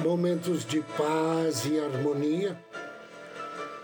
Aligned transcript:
momentos 0.00 0.64
de 0.64 0.80
paz 0.96 1.64
e 1.66 1.78
harmonia 1.80 2.58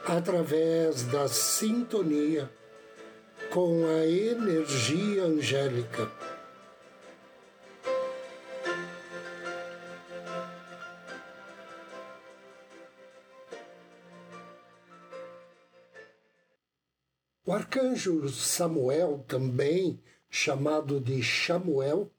através 0.07 1.05
da 1.05 1.29
sintonia 1.29 2.51
com 3.53 3.85
a 3.87 4.07
energia 4.07 5.25
angélica. 5.25 6.11
O 17.45 17.53
arcanjo 17.53 18.29
Samuel, 18.29 19.25
também 19.29 20.03
chamado 20.31 20.99
de 20.99 21.23
Samuel, 21.23 22.11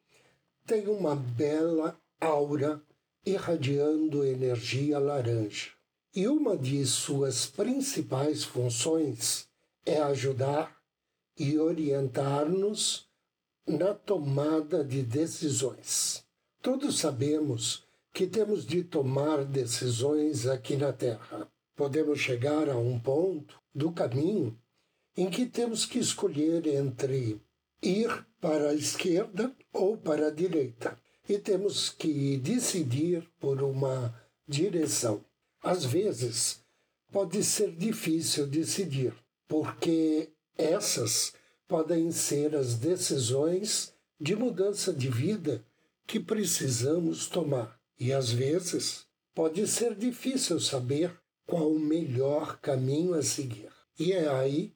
tem 0.66 0.88
uma 0.88 1.16
bela 1.16 2.00
aura 2.22 2.82
irradiando 3.26 4.26
energia 4.26 5.00
laranja. 5.00 5.72
E 6.16 6.28
uma 6.28 6.58
de 6.58 6.86
suas 6.86 7.46
principais 7.46 8.44
funções 8.44 9.48
é 9.86 10.02
ajudar 10.02 10.78
e 11.38 11.58
orientar-nos 11.58 13.08
na 13.66 13.94
tomada 13.94 14.84
de 14.84 15.02
decisões. 15.02 16.24
Todos 16.62 17.00
sabemos 17.00 17.84
que 18.14 18.28
temos 18.28 18.66
de 18.66 18.84
tomar 18.84 19.44
decisões 19.44 20.46
aqui 20.46 20.76
na 20.76 20.94
Terra. 20.94 21.48
Podemos 21.76 22.20
chegar 22.20 22.70
a 22.70 22.78
um 22.78 23.00
ponto 23.00 23.60
do 23.74 23.92
caminho 23.92 24.56
em 25.18 25.30
que 25.30 25.46
temos 25.46 25.86
que 25.86 25.98
escolher 25.98 26.68
entre 26.68 27.42
ir 27.82 28.26
para 28.40 28.70
a 28.70 28.76
esquerda 28.76 29.56
ou 29.72 29.98
para 29.98 30.28
a 30.28 30.32
direita 30.32 31.02
e 31.28 31.38
temos 31.38 31.90
que 31.90 32.38
decidir 32.38 33.28
por 33.40 33.62
uma 33.62 34.14
direção. 34.48 35.24
Às 35.62 35.86
vezes, 35.86 36.62
pode 37.12 37.44
ser 37.44 37.72
difícil 37.72 38.48
decidir, 38.48 39.14
porque 39.48 40.30
essas 40.58 41.34
podem 41.68 42.12
ser 42.12 42.56
as 42.56 42.76
decisões 42.76 43.94
de 44.20 44.36
mudança 44.36 44.94
de 44.94 45.10
vida 45.10 45.66
que 46.06 46.20
precisamos 46.20 47.28
tomar. 47.28 47.80
E 48.00 48.12
às 48.12 48.32
vezes, 48.32 49.06
pode 49.34 49.66
ser 49.68 49.96
difícil 49.96 50.60
saber 50.60 51.18
qual 51.46 51.72
o 51.72 51.80
melhor 51.80 52.60
caminho 52.60 53.14
a 53.14 53.22
seguir. 53.22 53.70
E 53.98 54.12
é 54.12 54.28
aí 54.28 54.74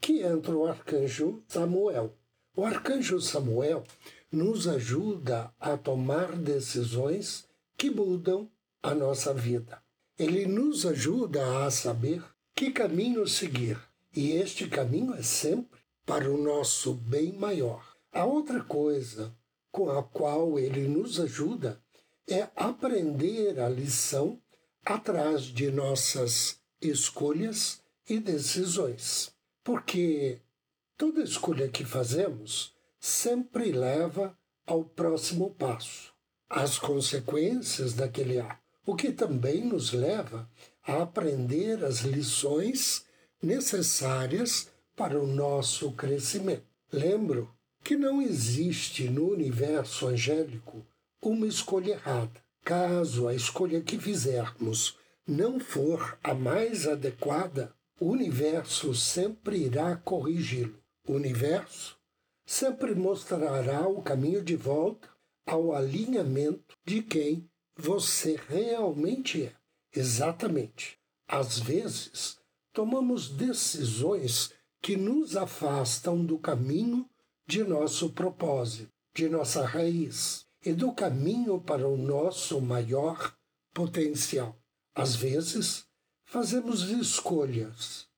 que 0.00 0.22
entra 0.22 0.56
o 0.56 0.66
arcanjo 0.66 1.42
Samuel. 1.48 2.16
O 2.54 2.64
arcanjo 2.64 3.20
Samuel 3.20 3.84
nos 4.30 4.68
ajuda 4.68 5.52
a 5.58 5.76
tomar 5.76 6.36
decisões 6.36 7.46
que 7.76 7.90
mudam 7.90 8.50
a 8.82 8.94
nossa 8.94 9.32
vida. 9.32 9.82
Ele 10.18 10.46
nos 10.46 10.84
ajuda 10.84 11.64
a 11.64 11.70
saber 11.70 12.22
que 12.54 12.70
caminho 12.70 13.26
seguir, 13.26 13.78
e 14.14 14.32
este 14.32 14.68
caminho 14.68 15.14
é 15.14 15.22
sempre 15.22 15.78
para 16.04 16.30
o 16.30 16.36
nosso 16.36 16.94
bem 16.94 17.32
maior. 17.32 17.96
A 18.12 18.24
outra 18.24 18.62
coisa 18.62 19.34
com 19.70 19.90
a 19.90 20.02
qual 20.02 20.58
ele 20.58 20.88
nos 20.88 21.20
ajuda 21.20 21.80
é 22.28 22.48
aprender 22.56 23.60
a 23.60 23.68
lição 23.68 24.40
atrás 24.84 25.42
de 25.42 25.70
nossas 25.70 26.58
escolhas 26.80 27.80
e 28.08 28.18
decisões. 28.18 29.32
Porque 29.62 30.40
toda 30.96 31.22
escolha 31.22 31.68
que 31.68 31.84
fazemos 31.84 32.74
sempre 33.00 33.72
leva 33.72 34.36
ao 34.66 34.84
próximo 34.84 35.50
passo, 35.54 36.12
às 36.48 36.78
consequências 36.78 37.94
daquele 37.94 38.40
ato, 38.40 38.58
o 38.84 38.94
que 38.94 39.12
também 39.12 39.64
nos 39.64 39.92
leva 39.92 40.48
a 40.82 41.02
aprender 41.02 41.84
as 41.84 42.00
lições 42.00 43.04
necessárias 43.42 44.68
para 44.96 45.20
o 45.20 45.26
nosso 45.26 45.92
crescimento. 45.92 46.64
Lembro 46.90 47.52
que 47.84 47.96
não 47.96 48.20
existe 48.20 49.08
no 49.08 49.30
universo 49.30 50.06
angélico 50.06 50.84
uma 51.22 51.46
escolha 51.46 51.92
errada. 51.92 52.42
Caso 52.64 53.28
a 53.28 53.34
escolha 53.34 53.80
que 53.80 53.98
fizermos 53.98 54.96
não 55.26 55.60
for 55.60 56.18
a 56.22 56.34
mais 56.34 56.86
adequada, 56.86 57.74
o 58.00 58.06
universo 58.06 58.94
sempre 58.94 59.58
irá 59.58 59.96
corrigi-lo. 59.96 60.78
O 61.06 61.12
universo 61.12 61.97
sempre 62.48 62.94
mostrará 62.94 63.86
o 63.86 64.00
caminho 64.00 64.42
de 64.42 64.56
volta 64.56 65.06
ao 65.46 65.74
alinhamento 65.74 66.78
de 66.82 67.02
quem 67.02 67.46
você 67.76 68.40
realmente 68.48 69.42
é. 69.42 69.54
Exatamente. 69.94 70.98
Às 71.28 71.58
vezes, 71.58 72.38
tomamos 72.72 73.28
decisões 73.28 74.50
que 74.80 74.96
nos 74.96 75.36
afastam 75.36 76.24
do 76.24 76.38
caminho 76.38 77.06
de 77.46 77.62
nosso 77.62 78.14
propósito, 78.14 78.90
de 79.14 79.28
nossa 79.28 79.66
raiz 79.66 80.46
e 80.64 80.72
do 80.72 80.90
caminho 80.92 81.60
para 81.60 81.86
o 81.86 81.98
nosso 81.98 82.62
maior 82.62 83.36
potencial. 83.74 84.56
Às 84.94 85.14
vezes, 85.14 85.84
fazemos 86.24 86.88
escolhas 86.88 88.08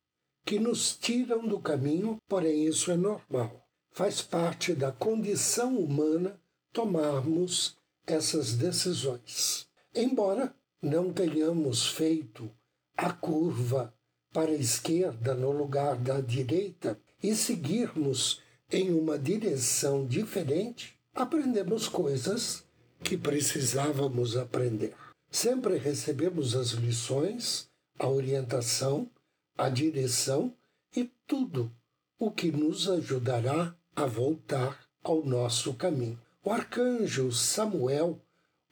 que 0.46 0.60
nos 0.60 0.96
tiram 0.96 1.48
do 1.48 1.58
caminho, 1.58 2.16
porém 2.28 2.64
isso 2.64 2.92
é 2.92 2.96
normal 2.96 3.66
faz 4.00 4.22
parte 4.22 4.72
da 4.72 4.90
condição 4.90 5.76
humana 5.76 6.40
tomarmos 6.72 7.76
essas 8.06 8.54
decisões. 8.54 9.68
Embora 9.94 10.54
não 10.80 11.12
tenhamos 11.12 11.86
feito 11.86 12.50
a 12.96 13.12
curva 13.12 13.92
para 14.32 14.52
a 14.52 14.54
esquerda 14.54 15.34
no 15.34 15.50
lugar 15.50 15.96
da 15.96 16.18
direita 16.18 16.98
e 17.22 17.34
seguirmos 17.34 18.40
em 18.72 18.90
uma 18.90 19.18
direção 19.18 20.06
diferente, 20.06 20.98
aprendemos 21.14 21.86
coisas 21.86 22.64
que 23.04 23.18
precisávamos 23.18 24.34
aprender. 24.34 24.94
Sempre 25.30 25.76
recebemos 25.76 26.56
as 26.56 26.68
lições, 26.68 27.68
a 27.98 28.08
orientação, 28.08 29.10
a 29.58 29.68
direção 29.68 30.56
e 30.96 31.04
tudo 31.26 31.70
o 32.18 32.30
que 32.30 32.50
nos 32.50 32.88
ajudará 32.88 33.76
a 33.94 34.06
voltar 34.06 34.86
ao 35.02 35.24
nosso 35.24 35.74
caminho. 35.74 36.20
O 36.42 36.50
arcanjo 36.50 37.30
Samuel 37.32 38.20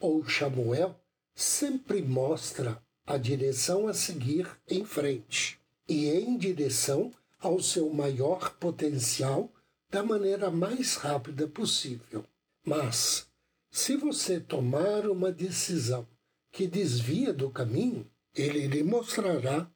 ou 0.00 0.28
Samuel 0.28 0.98
sempre 1.34 2.02
mostra 2.02 2.82
a 3.06 3.16
direção 3.16 3.88
a 3.88 3.94
seguir 3.94 4.48
em 4.68 4.84
frente 4.84 5.58
e 5.88 6.08
em 6.08 6.36
direção 6.36 7.12
ao 7.38 7.60
seu 7.60 7.90
maior 7.90 8.54
potencial 8.56 9.52
da 9.90 10.02
maneira 10.02 10.50
mais 10.50 10.96
rápida 10.96 11.46
possível. 11.46 12.24
Mas, 12.64 13.26
se 13.70 13.96
você 13.96 14.40
tomar 14.40 15.06
uma 15.06 15.32
decisão 15.32 16.06
que 16.50 16.66
desvia 16.66 17.32
do 17.32 17.50
caminho, 17.50 18.10
ele 18.34 18.66
lhe 18.66 18.82
mostrará 18.82 19.70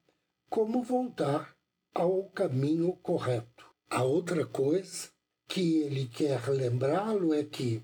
como 0.50 0.82
voltar 0.82 1.56
ao 1.94 2.24
caminho 2.30 2.92
correto. 3.02 3.66
A 3.88 4.02
outra 4.02 4.44
coisa 4.46 5.08
que 5.52 5.82
ele 5.82 6.06
quer 6.06 6.48
lembrá-lo 6.48 7.34
é 7.34 7.44
que, 7.44 7.82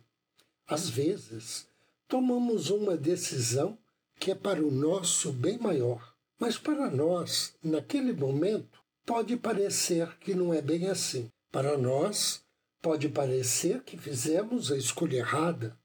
às 0.67 0.89
vezes, 0.89 1.67
tomamos 2.09 2.71
uma 2.71 2.97
decisão 2.97 3.77
que 4.19 4.31
é 4.31 4.35
para 4.35 4.65
o 4.65 4.71
nosso 4.71 5.31
bem 5.31 5.59
maior, 5.59 6.15
mas 6.39 6.57
para 6.57 6.91
nós, 6.91 7.53
naquele 7.63 8.15
momento, 8.15 8.81
pode 9.05 9.37
parecer 9.37 10.17
que 10.19 10.35
não 10.35 10.55
é 10.55 10.63
bem 10.63 10.89
assim. 10.89 11.31
Para 11.53 11.77
nós, 11.77 12.41
pode 12.81 13.07
parecer 13.11 13.83
que 13.83 13.99
fizemos 13.99 14.73
a 14.73 14.77
escolha 14.79 15.19
errada 15.19 15.79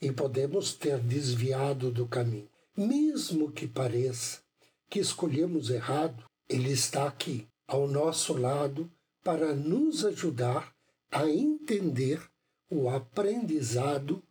e 0.00 0.12
podemos 0.12 0.74
ter 0.74 1.00
desviado 1.00 1.90
do 1.90 2.06
caminho. 2.06 2.48
Mesmo 2.76 3.50
que 3.50 3.66
pareça 3.66 4.42
que 4.88 5.00
escolhemos 5.00 5.70
errado, 5.70 6.22
ele 6.48 6.70
está 6.70 7.08
aqui, 7.08 7.48
ao 7.66 7.88
nosso 7.88 8.32
lado, 8.32 8.88
para 9.24 9.56
nos 9.56 10.04
ajudar 10.04 10.75
a 11.10 11.28
entender 11.28 12.22
o 12.70 12.88
aprendizado 12.88 14.22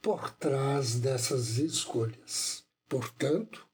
por 0.00 0.30
trás 0.32 0.96
dessas 0.96 1.58
escolhas. 1.58 2.64
Portanto, 2.88 3.66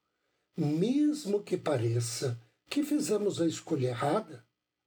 mesmo 0.55 1.41
que 1.41 1.57
pareça 1.57 2.39
que 2.69 2.83
fizemos 2.83 3.41
a 3.41 3.47
escolha 3.47 3.89
errada, 3.89 4.45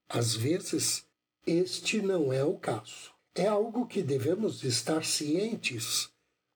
às 0.08 0.34
vezes 0.34 1.04
este 1.46 2.00
não 2.00 2.32
é 2.32 2.44
o 2.44 2.56
caso. 2.56 3.12
É 3.34 3.46
algo 3.46 3.86
que 3.86 4.02
devemos 4.02 4.62
estar 4.62 5.04
cientes 5.04 6.10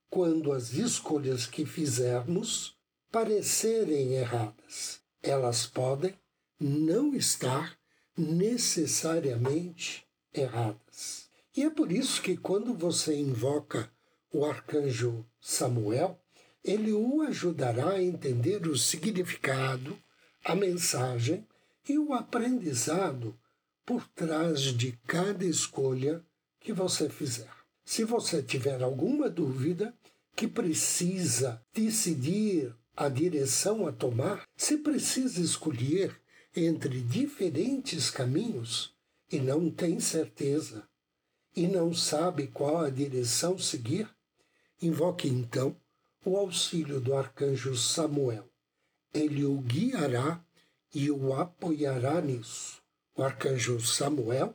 quando 0.09 0.53
as 0.53 0.75
escolhas 0.75 1.47
que 1.47 1.65
fizermos 1.67 2.77
parecerem 3.11 4.13
erradas. 4.13 5.01
Elas 5.23 5.67
podem 5.67 6.15
não 6.61 7.15
estar 7.15 7.77
necessariamente 8.17 10.07
erradas. 10.33 10.86
E 11.57 11.63
é 11.63 11.71
por 11.71 11.91
isso 11.91 12.21
que 12.21 12.37
quando 12.37 12.75
você 12.75 13.17
invoca 13.17 13.91
o 14.31 14.45
arcanjo 14.45 15.25
Samuel, 15.41 16.21
ele 16.63 16.93
o 16.93 17.23
ajudará 17.23 17.93
a 17.93 18.03
entender 18.03 18.67
o 18.67 18.77
significado, 18.77 19.99
a 20.45 20.55
mensagem 20.55 21.47
e 21.89 21.99
o 21.99 22.13
aprendizado 22.13 23.39
por 23.87 24.07
trás 24.09 24.61
de 24.61 24.93
cada 25.07 25.47
escolha 25.47 26.23
que 26.61 26.75
você 26.75 27.09
fizer. 27.09 27.51
Se 27.85 28.05
você 28.05 28.43
tiver 28.43 28.83
alguma 28.83 29.31
dúvida 29.31 29.95
que 30.35 30.47
precisa 30.47 31.63
decidir 31.73 32.75
a 32.95 33.09
direção 33.09 33.87
a 33.87 33.93
tomar, 33.93 34.47
se 34.57 34.77
precisa 34.77 35.41
escolher 35.41 36.21
entre 36.55 37.01
diferentes 37.01 38.11
caminhos 38.11 38.95
e 39.33 39.39
não 39.39 39.71
tem 39.71 39.99
certeza 40.01 40.87
e 41.57 41.67
não 41.67 41.95
sabe 41.95 42.49
qual 42.49 42.79
a 42.79 42.91
direção 42.91 43.59
seguir, 43.59 44.07
invoque 44.81 45.27
então 45.27 45.75
o 46.23 46.37
auxílio 46.37 47.01
do 47.01 47.15
arcanjo 47.15 47.75
Samuel. 47.75 48.47
Ele 49.15 49.45
o 49.45 49.57
guiará 49.57 50.45
e 50.95 51.11
o 51.11 51.33
apoiará 51.33 52.21
nisso. 52.21 52.83
O 53.17 53.23
arcanjo 53.23 53.81
Samuel 53.81 54.55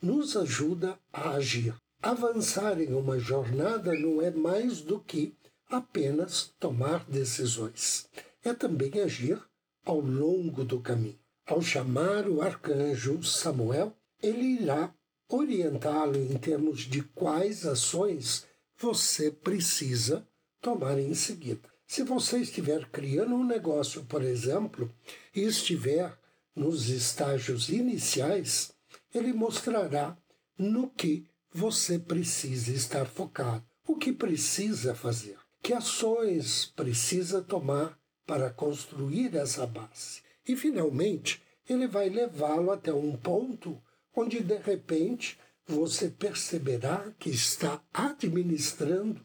nos 0.00 0.36
ajuda 0.36 0.98
a 1.12 1.30
agir. 1.30 1.74
Avançar 2.00 2.80
em 2.80 2.94
uma 2.94 3.18
jornada 3.18 3.92
não 3.92 4.22
é 4.22 4.30
mais 4.30 4.80
do 4.80 5.00
que 5.00 5.34
apenas 5.68 6.54
tomar 6.58 7.04
decisões. 7.04 8.08
É 8.42 8.54
também 8.54 9.00
agir 9.02 9.42
ao 9.84 10.00
longo 10.00 10.64
do 10.64 10.80
caminho. 10.80 11.18
Ao 11.44 11.60
chamar 11.60 12.28
o 12.28 12.40
arcanjo 12.40 13.22
Samuel, 13.22 13.92
ele 14.22 14.62
irá 14.62 14.94
orientá-lo 15.28 16.16
em 16.16 16.36
termos 16.38 16.80
de 16.80 17.02
quais 17.02 17.66
ações 17.66 18.46
você 18.76 19.30
precisa 19.30 20.26
tomar 20.60 20.98
em 20.98 21.14
seguida. 21.14 21.68
Se 21.86 22.02
você 22.02 22.38
estiver 22.38 22.86
criando 22.90 23.34
um 23.34 23.44
negócio, 23.44 24.04
por 24.04 24.22
exemplo, 24.22 24.92
e 25.34 25.42
estiver 25.42 26.16
nos 26.54 26.88
estágios 26.88 27.68
iniciais, 27.68 28.72
ele 29.14 29.32
mostrará 29.32 30.16
no 30.58 30.90
que 30.90 31.26
você 31.52 31.98
precisa 31.98 32.72
estar 32.72 33.06
focado, 33.06 33.64
o 33.86 33.96
que 33.96 34.12
precisa 34.12 34.94
fazer, 34.94 35.38
que 35.62 35.72
ações 35.72 36.66
precisa 36.76 37.40
tomar 37.40 37.98
para 38.26 38.50
construir 38.50 39.34
essa 39.34 39.66
base. 39.66 40.20
E, 40.46 40.54
finalmente, 40.54 41.42
ele 41.68 41.86
vai 41.86 42.10
levá-lo 42.10 42.70
até 42.70 42.92
um 42.92 43.16
ponto 43.16 43.80
onde, 44.18 44.42
de 44.42 44.56
repente, 44.56 45.38
você 45.64 46.10
perceberá 46.10 47.14
que 47.20 47.30
está 47.30 47.80
administrando 47.94 49.24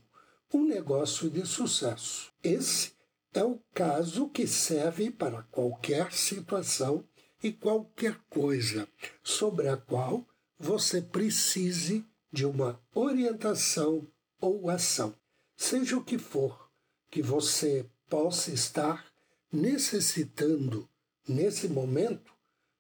um 0.54 0.64
negócio 0.64 1.32
de 1.32 1.48
sucesso. 1.48 2.32
Esse 2.44 2.94
é 3.34 3.44
o 3.44 3.60
caso 3.74 4.30
que 4.30 4.46
serve 4.46 5.10
para 5.10 5.42
qualquer 5.44 6.14
situação 6.14 7.04
e 7.42 7.52
qualquer 7.52 8.20
coisa 8.30 8.88
sobre 9.24 9.68
a 9.68 9.76
qual 9.76 10.28
você 10.60 11.02
precise 11.02 12.06
de 12.32 12.46
uma 12.46 12.80
orientação 12.94 14.08
ou 14.40 14.70
ação. 14.70 15.16
Seja 15.56 15.98
o 15.98 16.04
que 16.04 16.20
for 16.20 16.70
que 17.10 17.22
você 17.22 17.90
possa 18.08 18.52
estar 18.52 19.06
necessitando 19.52 20.88
nesse 21.28 21.68
momento, 21.68 22.32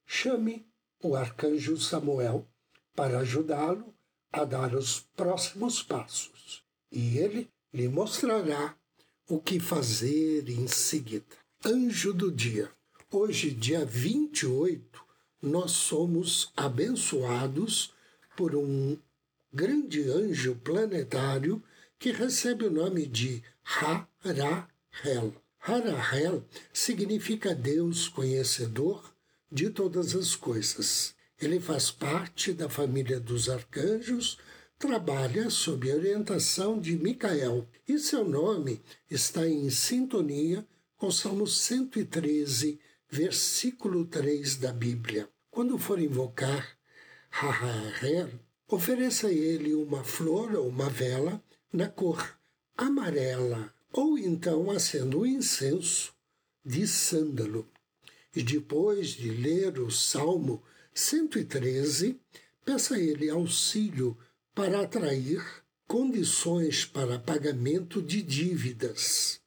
chame 0.05 0.71
o 1.03 1.15
arcanjo 1.15 1.77
Samuel 1.77 2.47
para 2.95 3.19
ajudá-lo 3.19 3.93
a 4.31 4.45
dar 4.45 4.73
os 4.73 5.01
próximos 5.15 5.83
passos. 5.83 6.63
E 6.91 7.17
ele 7.17 7.49
lhe 7.73 7.87
mostrará 7.87 8.75
o 9.27 9.39
que 9.39 9.59
fazer 9.59 10.49
em 10.49 10.67
seguida. 10.67 11.25
Anjo 11.65 12.13
do 12.13 12.31
dia. 12.31 12.71
Hoje, 13.11 13.51
dia 13.51 13.85
28, 13.85 15.01
nós 15.41 15.71
somos 15.71 16.51
abençoados 16.55 17.93
por 18.35 18.55
um 18.55 18.97
grande 19.51 20.09
anjo 20.09 20.55
planetário 20.55 21.61
que 21.99 22.11
recebe 22.11 22.65
o 22.65 22.71
nome 22.71 23.05
de 23.05 23.43
Ra-Ra-Hel. 23.61 25.35
Ra-Ra-Hel 25.59 26.43
significa 26.73 27.53
Deus 27.53 28.07
conhecedor 28.07 29.12
de 29.53 29.69
todas 29.69 30.15
as 30.15 30.35
coisas. 30.35 31.13
Ele 31.39 31.59
faz 31.59 31.91
parte 31.91 32.53
da 32.53 32.67
família 32.67 33.19
dos 33.19 33.49
arcanjos, 33.49 34.39
trabalha 34.79 35.47
sob 35.51 35.91
orientação 35.91 36.79
de 36.79 36.97
Micael 36.97 37.67
e 37.87 37.99
seu 37.99 38.27
nome 38.27 38.81
está 39.09 39.47
em 39.47 39.69
sintonia 39.69 40.65
com 40.97 41.11
Salmo 41.11 41.45
113, 41.45 42.79
versículo 43.07 44.05
3 44.05 44.55
da 44.55 44.73
Bíblia. 44.73 45.29
Quando 45.51 45.77
for 45.77 45.99
invocar 45.99 46.75
Hahaher, 47.29 48.33
ofereça 48.67 49.27
a 49.27 49.31
ele 49.31 49.75
uma 49.75 50.03
flor 50.03 50.55
ou 50.55 50.67
uma 50.67 50.89
vela 50.89 51.43
na 51.71 51.87
cor 51.87 52.37
amarela, 52.75 53.71
ou 53.91 54.17
então 54.17 54.71
acenda 54.71 55.15
um 55.15 55.25
incenso 55.25 56.11
de 56.65 56.87
sândalo. 56.87 57.67
E 58.35 58.41
depois 58.41 59.09
de 59.09 59.29
ler 59.29 59.79
o 59.79 59.91
Salmo 59.91 60.63
113, 60.93 62.19
peça 62.65 62.95
a 62.95 62.99
ele 62.99 63.29
auxílio 63.29 64.17
para 64.55 64.81
atrair 64.81 65.43
condições 65.87 66.85
para 66.85 67.19
pagamento 67.19 68.01
de 68.01 68.21
dívidas, 68.21 69.39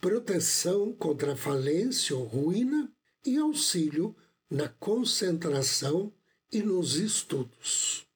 proteção 0.00 0.92
contra 0.92 1.34
falência 1.34 2.14
ou 2.14 2.24
ruína 2.24 2.92
e 3.24 3.38
auxílio 3.38 4.14
na 4.50 4.68
concentração 4.68 6.12
e 6.52 6.62
nos 6.62 6.96
estudos. 6.96 8.06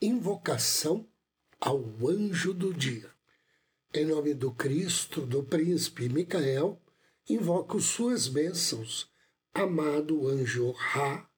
Invocação 0.00 1.06
ao 1.60 1.84
anjo 2.08 2.54
do 2.54 2.72
dia. 2.72 3.10
Em 3.92 4.06
nome 4.06 4.32
do 4.32 4.50
Cristo, 4.52 5.22
do 5.22 5.42
príncipe 5.42 6.08
Micael, 6.08 6.80
invoco 7.28 7.80
suas 7.80 8.28
bênçãos, 8.28 9.10
amado 9.54 10.28
anjo 10.28 10.72
Ra, 10.72 11.28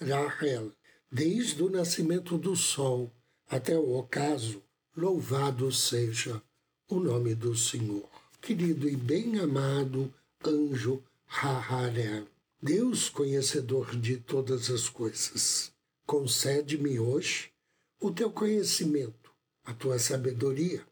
Rahel, 0.00 0.72
desde 1.10 1.62
o 1.62 1.70
nascimento 1.70 2.36
do 2.38 2.54
sol 2.54 3.12
até 3.48 3.76
o 3.78 3.96
ocaso, 3.96 4.62
louvado 4.96 5.70
seja 5.72 6.42
o 6.88 7.00
nome 7.00 7.34
do 7.34 7.56
Senhor. 7.56 8.08
Querido 8.40 8.88
e 8.88 8.96
bem 8.96 9.38
amado 9.38 10.12
anjo 10.44 11.02
Raharel, 11.26 12.26
Deus 12.62 13.08
conhecedor 13.08 13.96
de 13.96 14.16
todas 14.16 14.70
as 14.70 14.88
coisas, 14.88 15.72
concede-me 16.06 16.98
hoje 16.98 17.52
o 18.00 18.10
teu 18.10 18.30
conhecimento, 18.30 19.30
a 19.64 19.72
tua 19.72 19.98
sabedoria, 19.98 20.84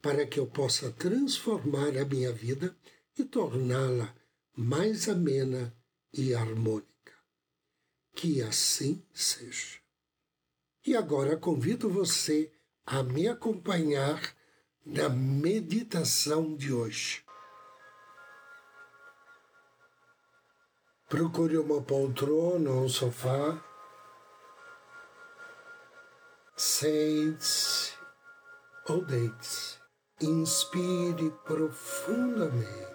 para 0.00 0.26
que 0.26 0.38
eu 0.38 0.46
possa 0.46 0.90
transformar 0.90 1.96
a 1.96 2.04
minha 2.04 2.32
vida 2.32 2.76
e 3.18 3.24
torná-la 3.24 4.14
mais 4.56 5.08
amena 5.08 5.74
e 6.12 6.34
harmônica. 6.34 7.12
Que 8.14 8.42
assim 8.42 9.04
seja. 9.12 9.78
E 10.86 10.96
agora 10.96 11.36
convido 11.36 11.88
você 11.88 12.52
a 12.86 13.02
me 13.02 13.28
acompanhar 13.28 14.34
na 14.84 15.08
meditação 15.08 16.56
de 16.56 16.72
hoje. 16.72 17.24
Procure 21.08 21.58
uma 21.58 21.82
poltrona 21.82 22.70
ou 22.70 22.84
um 22.84 22.88
sofá. 22.88 23.62
Sente-se 26.56 27.92
ou 28.88 29.04
deite-se. 29.04 29.78
Inspire 30.20 31.30
profundamente. 31.44 32.89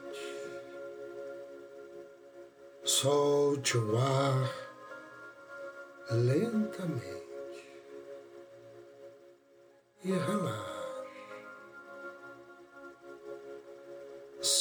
Solte 2.86 3.78
o 3.78 3.98
ar 3.98 4.54
lentamente 6.12 7.26
e 10.04 10.12
relaxe. 10.12 10.76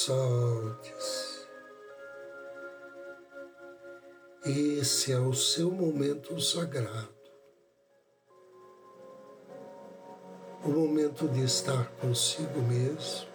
solte-se. 0.04 1.46
Esse 4.44 5.12
é 5.12 5.18
o 5.18 5.32
seu 5.32 5.70
momento 5.70 6.38
sagrado. 6.40 7.14
O 10.64 10.68
momento 10.68 11.28
de 11.28 11.44
estar 11.44 11.90
consigo 12.00 12.60
mesmo, 12.62 13.28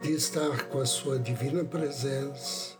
de 0.00 0.14
estar 0.14 0.66
com 0.68 0.80
a 0.80 0.86
sua 0.86 1.18
divina 1.18 1.62
presença, 1.62 2.78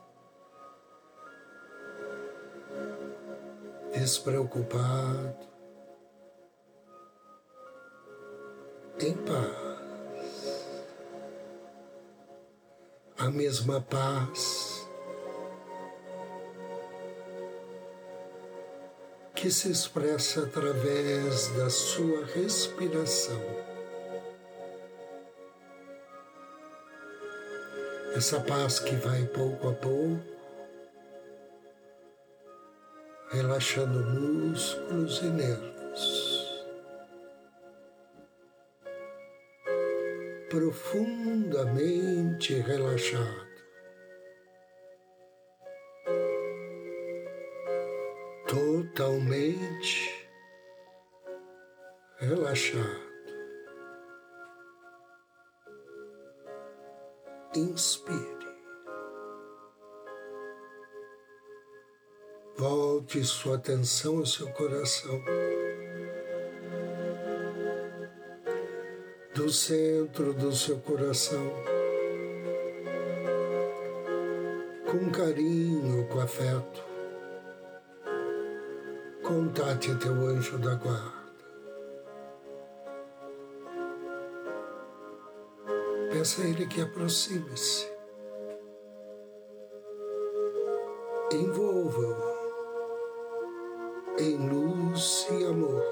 despreocupado, 3.93 5.47
em 9.01 9.15
paz. 9.15 9.71
A 13.19 13.31
mesma 13.31 13.83
paz 13.83 14.89
que 19.35 19.51
se 19.51 19.71
expressa 19.71 20.43
através 20.45 21.49
da 21.49 21.69
sua 21.69 22.25
respiração. 22.27 23.70
Essa 28.21 28.39
paz 28.39 28.79
que 28.79 28.95
vai 28.97 29.25
pouco 29.29 29.71
a 29.71 29.73
pouco, 29.73 30.23
relaxando 33.31 33.99
músculos 33.99 35.23
e 35.23 35.25
nervos. 35.25 36.29
profundamente 40.51 42.61
relaxado. 42.61 43.49
Totalmente 48.47 50.29
relaxado. 52.19 53.10
Inspire. 57.57 58.41
Volte 62.57 63.25
sua 63.25 63.57
atenção 63.57 64.19
ao 64.19 64.27
seu 64.27 64.51
coração. 64.53 65.21
do 69.35 69.49
centro 69.49 70.35
do 70.35 70.53
seu 70.53 70.77
coração, 70.81 71.51
com 74.91 75.11
carinho, 75.11 76.07
com 76.09 76.21
afeto. 76.21 76.85
Contate 79.23 79.95
teu 79.95 80.13
anjo 80.27 80.59
da 80.59 80.75
guarda. 80.75 81.20
Peça 86.21 86.43
a 86.43 86.45
ele 86.45 86.67
que 86.67 86.83
aproxime-se. 86.83 87.91
Envolva-o 91.33 92.15
em 94.19 94.37
luz 94.37 95.27
e 95.31 95.47
amor. 95.47 95.83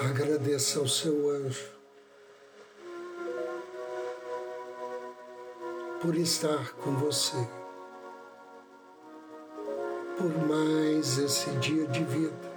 Agradeça 0.00 0.80
ao 0.80 0.88
seu 0.88 1.30
anjo 1.30 1.70
por 6.02 6.16
estar 6.16 6.72
com 6.72 6.96
você, 6.96 7.48
por 10.18 10.36
mais 10.48 11.18
esse 11.18 11.50
dia 11.58 11.86
de 11.86 12.02
vida. 12.02 12.49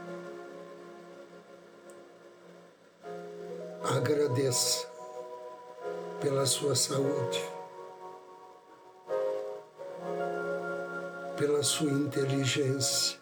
Agradeça 3.95 4.87
pela 6.19 6.47
sua 6.47 6.75
saúde, 6.75 7.39
pela 11.37 11.61
sua 11.61 11.91
inteligência, 11.91 13.19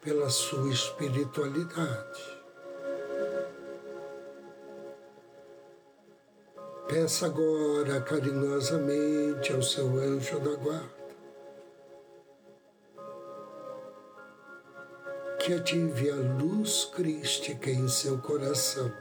pela 0.00 0.30
sua 0.30 0.70
espiritualidade. 0.70 2.40
Peça 6.88 7.26
agora 7.26 8.00
carinhosamente 8.02 9.52
ao 9.52 9.62
seu 9.62 9.88
anjo 9.98 10.38
da 10.38 10.54
guarda 10.54 10.99
que 15.50 15.54
ative 15.54 16.10
a 16.10 16.14
luz 16.14 16.84
crística 16.84 17.68
em 17.70 17.88
seu 17.88 18.18
coração. 18.18 18.92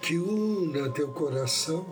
Que 0.00 0.16
una 0.16 0.90
teu 0.94 1.12
coração 1.12 1.84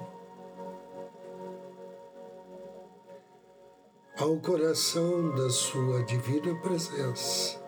ao 4.19 4.41
coração 4.41 5.35
da 5.35 5.51
Sua 5.51 6.03
divina 6.05 6.59
presença. 6.63 7.61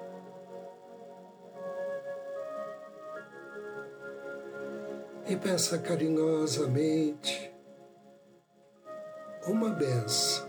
E 5.29 5.37
peça 5.37 5.79
carinhosamente 5.79 7.58
uma 9.49 9.71
benção. 9.71 10.47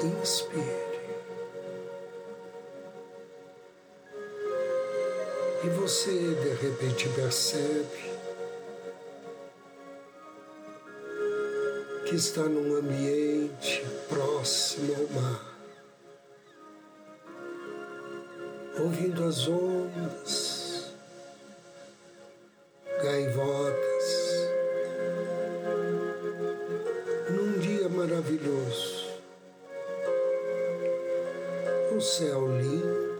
Inspire. 0.00 0.88
E 5.64 5.68
você 5.70 6.12
de 6.12 6.50
repente 6.62 7.08
percebe 7.08 8.18
que 12.08 12.14
está 12.14 12.42
num 12.42 12.76
ambiente 12.76 13.84
próximo 14.08 14.94
ao 14.94 15.20
mar, 15.20 15.58
ouvindo 18.78 19.24
as 19.24 19.48
ondas, 19.48 20.47
o 31.96 32.00
céu 32.00 32.46
límpido, 32.46 33.18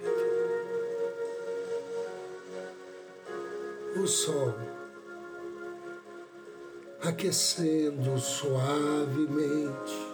o 4.02 4.06
sol 4.06 4.54
aquecendo 7.00 8.18
suavemente 8.18 10.08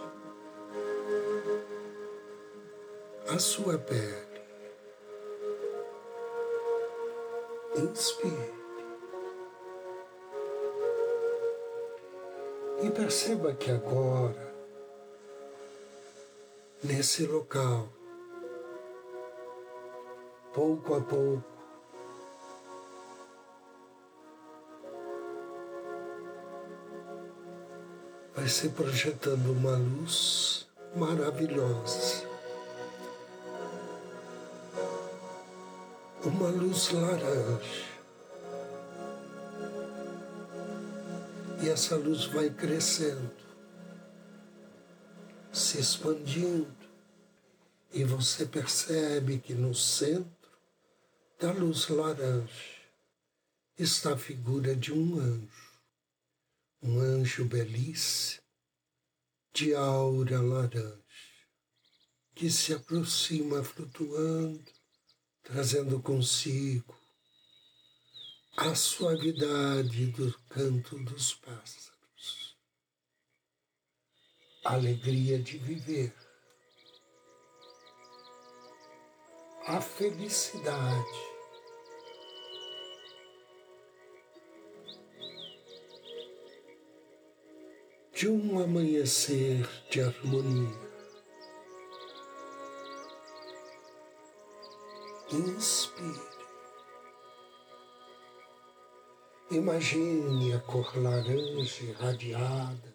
a 3.29 3.39
sua 3.39 3.77
pele. 3.79 4.25
Inspire. 7.77 8.55
E 12.83 12.91
perceba 12.91 13.53
que 13.55 13.71
agora, 13.71 14.54
nesse 16.85 17.27
local, 17.27 17.89
pouco 20.53 20.95
a 20.95 21.01
pouco, 21.01 21.43
vai 28.37 28.47
se 28.49 28.69
projetando 28.69 29.53
uma 29.53 29.77
luz 29.77 30.69
maravilhosa. 30.95 32.29
Uma 36.23 36.49
luz 36.49 36.91
laranja. 36.91 37.95
E 41.63 41.69
essa 41.71 41.97
luz 41.97 42.27
vai 42.27 42.51
crescendo, 42.51 43.31
se 45.55 45.79
expandindo, 45.79 46.77
e 47.93 48.03
você 48.03 48.45
percebe 48.45 49.39
que 49.39 49.55
no 49.55 49.73
centro 49.73 50.51
da 51.39 51.53
luz 51.53 51.87
laranja 51.89 52.75
está 53.79 54.15
a 54.15 54.19
figura 54.19 54.75
de 54.75 54.93
um 54.93 55.21
anjo, 55.21 55.81
um 56.83 56.99
anjo 56.99 57.45
belíssimo, 57.45 58.43
de 59.53 59.73
aura 59.77 60.43
laranja, 60.43 60.99
que 62.35 62.51
se 62.51 62.75
aproxima 62.75 63.63
flutuando, 63.63 64.73
trazendo 65.45 66.03
consigo 66.03 66.99
a 68.57 68.75
suavidade 68.75 70.07
do 70.07 70.37
canto 70.49 70.99
dos 71.05 71.35
pássaros, 71.35 71.94
alegria 74.65 75.39
de 75.39 75.59
viver, 75.59 76.13
a 79.67 79.81
felicidade 79.81 81.35
de 88.15 88.29
um 88.29 88.59
amanhecer 88.59 89.69
de 89.91 90.01
harmonia. 90.01 90.95
Inspire. 95.31 96.35
Imagine 99.51 100.55
a 100.55 100.61
cor 100.61 100.97
laranja 100.97 101.85
irradiada 101.85 102.94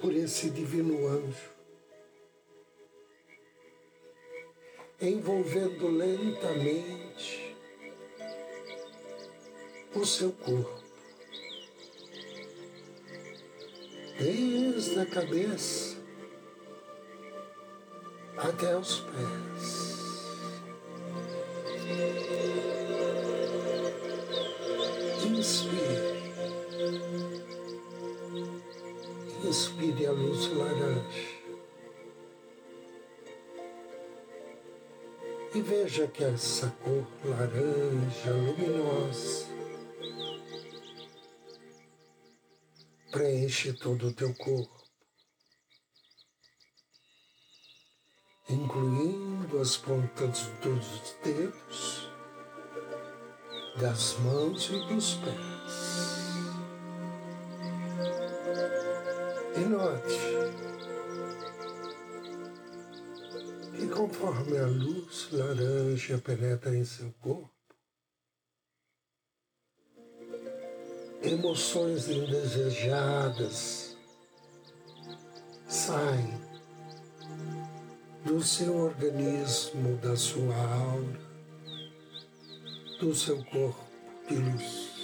por 0.00 0.12
esse 0.14 0.50
divino 0.50 1.06
anjo, 1.06 1.50
envolvendo 5.00 5.88
lentamente 5.88 7.56
o 9.94 10.04
seu 10.04 10.32
corpo. 10.32 10.86
desde 14.18 14.98
a 14.98 15.06
cabeça 15.06 15.96
até 18.36 18.76
os 18.76 19.00
pés. 19.00 19.55
Veja 35.86 36.08
que 36.08 36.24
essa 36.24 36.68
cor 36.82 37.06
laranja 37.24 38.32
luminosa 38.32 39.46
preenche 43.12 43.72
todo 43.72 44.08
o 44.08 44.12
teu 44.12 44.34
corpo, 44.34 44.84
incluindo 48.50 49.60
as 49.60 49.76
pontas 49.76 50.48
dos 50.60 51.14
dedos, 51.22 52.10
das 53.80 54.14
mãos 54.18 54.68
e 54.68 54.92
dos 54.92 55.14
pés. 55.14 55.86
E 59.54 59.60
note 59.60 60.35
conforme 64.06 64.56
a 64.56 64.66
luz 64.66 65.28
laranja 65.32 66.16
penetra 66.18 66.76
em 66.76 66.84
seu 66.84 67.12
corpo, 67.20 67.50
emoções 71.22 72.08
indesejadas 72.08 73.96
saem 75.66 76.40
do 78.24 78.40
seu 78.44 78.76
organismo, 78.76 79.96
da 79.96 80.16
sua 80.16 80.54
aura, 80.54 81.20
do 83.00 83.12
seu 83.12 83.44
corpo 83.46 83.84
de 84.28 84.36
luz. 84.36 84.94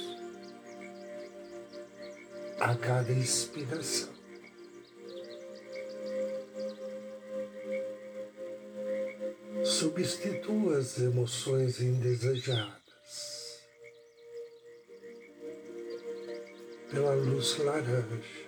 A 2.61 2.77
cada 2.77 3.12
inspiração. 3.12 4.12
Substitua 9.73 10.77
as 10.77 10.99
emoções 10.99 11.81
indesejadas 11.81 13.59
pela 16.91 17.15
luz 17.15 17.57
laranja 17.57 18.47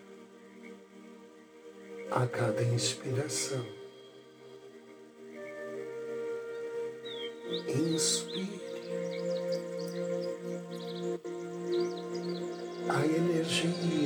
a 2.11 2.27
cada 2.27 2.63
inspiração. 2.63 3.67
Inspire 7.69 8.61
a 12.91 13.07
energia 13.07 14.04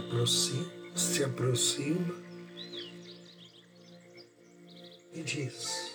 aproxima, 0.00 0.96
se 0.96 1.24
aproxima 1.24 2.14
e 5.12 5.22
diz: 5.22 5.94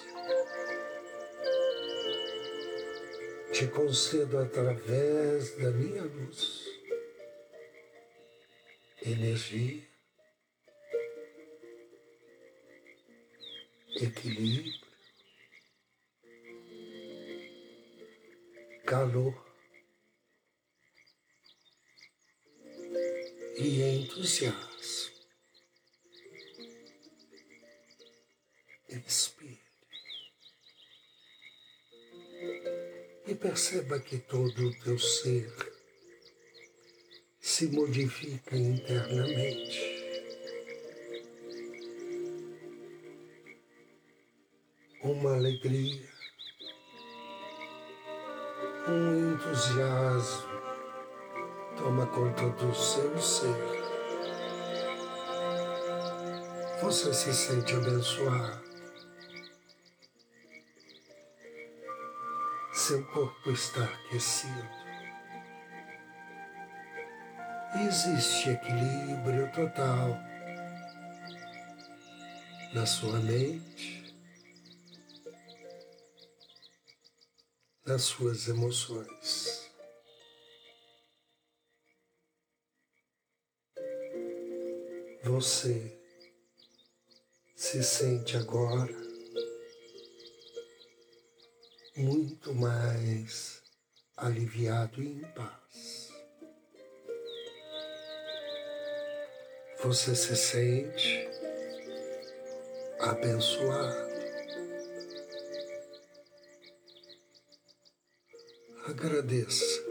te 3.52 3.68
concedo 3.68 4.40
através 4.40 5.58
da 5.58 5.72
minha 5.72 6.04
luz 6.04 6.66
energia, 9.02 9.84
equilíbrio, 14.02 14.74
calor 18.86 19.45
e 23.58 23.82
entusiasmo. 23.82 25.16
Inspire. 28.90 29.66
e 33.28 33.34
perceba 33.34 34.00
que 34.00 34.20
todo 34.20 34.68
o 34.68 34.74
teu 34.84 35.00
ser 35.00 35.52
se 37.40 37.68
modifica 37.68 38.56
internamente. 38.56 39.96
Uma 45.02 45.36
alegria, 45.36 46.10
um 48.88 49.34
entusiasmo 49.34 50.55
toma 51.78 52.06
conta 52.08 52.50
do 52.50 52.76
seu 52.76 53.18
ser. 53.22 53.56
Você 56.82 57.14
se 57.14 57.34
sente 57.34 57.74
abençoado. 57.74 58.66
seu 62.88 63.04
corpo 63.06 63.50
está 63.50 63.84
aquecido. 63.84 64.70
Existe 67.88 68.52
equilíbrio 68.52 69.52
total 69.54 70.20
na 72.76 72.86
sua 72.86 73.20
mente, 73.22 74.16
nas 77.88 78.04
suas 78.04 78.48
emoções. 78.48 79.55
Você 85.36 86.00
se 87.58 87.84
sente 87.84 88.38
agora 88.38 88.96
muito 91.98 92.56
mais 92.56 93.62
aliviado 94.16 95.04
e 95.04 95.08
em 95.08 95.20
paz. 95.34 96.10
Você 99.84 100.16
se 100.16 100.38
sente 100.38 101.28
abençoado. 103.02 104.06
Agradeça. 108.88 109.85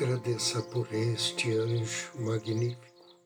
Agradeça 0.00 0.62
por 0.62 0.94
este 0.94 1.50
anjo 1.58 2.12
magnífico, 2.20 3.16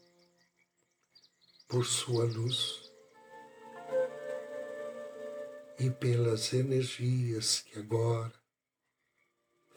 por 1.69 1.85
sua 1.85 2.25
luz 2.25 2.91
e 5.79 5.91
pelas 5.91 6.55
energias 6.55 7.61
que 7.61 7.79
agora 7.79 8.33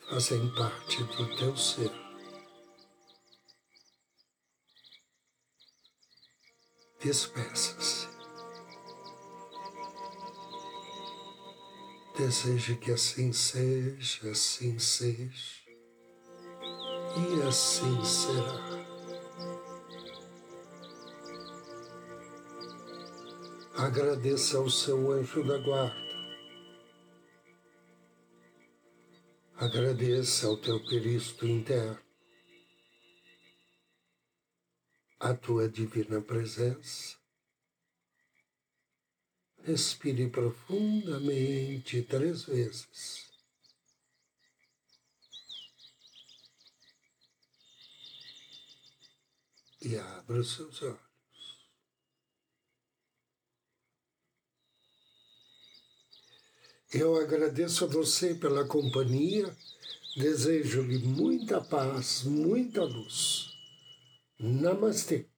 fazem 0.09 0.55
parte 0.55 1.03
do 1.03 1.35
teu 1.35 1.57
ser. 1.57 1.91
Despeça-se. 7.03 8.07
Deseje 12.17 12.77
que 12.77 12.93
assim 12.93 13.33
seja, 13.33 14.31
assim 14.31 14.79
seja, 14.79 15.64
e 17.17 17.41
assim 17.47 18.03
será. 18.03 18.65
Agradeça 23.77 24.57
ao 24.57 24.69
seu 24.69 25.11
anjo 25.11 25.43
da 25.43 25.57
guarda. 25.57 26.05
Agradeça 29.57 30.47
ao 30.47 30.57
teu 30.57 30.83
Cristo 30.85 31.47
interno, 31.47 31.99
a 35.19 35.33
tua 35.33 35.69
divina 35.69 36.21
presença. 36.21 37.15
Respire 39.63 40.29
profundamente 40.29 42.01
três 42.03 42.43
vezes. 42.43 43.34
E 49.85 49.95
abra 49.97 50.43
seus 50.43 50.81
olhos. 50.81 50.99
Eu 56.91 57.15
agradeço 57.17 57.85
a 57.85 57.87
você 57.87 58.33
pela 58.33 58.67
companhia, 58.67 59.55
desejo-lhe 60.17 60.97
muita 60.97 61.61
paz, 61.61 62.23
muita 62.23 62.83
luz. 62.83 63.55
Namastê. 64.39 65.29